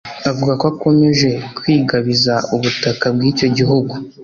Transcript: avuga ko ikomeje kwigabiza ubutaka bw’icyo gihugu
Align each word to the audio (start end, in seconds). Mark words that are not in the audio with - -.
avuga 0.29 0.51
ko 0.61 0.65
ikomeje 0.73 1.29
kwigabiza 1.57 2.33
ubutaka 2.55 3.05
bw’icyo 3.15 3.47
gihugu 3.57 3.93